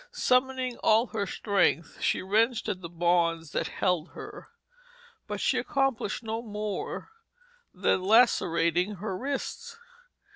Summoning 0.13 0.77
all 0.77 1.05
her 1.13 1.27
strength, 1.27 2.01
she 2.01 2.23
wrenched 2.23 2.67
at 2.67 2.81
the 2.81 2.89
bonds 2.89 3.51
that 3.51 3.67
held 3.67 4.13
her, 4.13 4.49
but 5.27 5.39
she 5.39 5.59
accomplished 5.59 6.23
no 6.23 6.41
more 6.41 7.11
than 7.71 8.01
lacerating 8.01 8.95
her 8.95 9.15
wrists. 9.15 9.77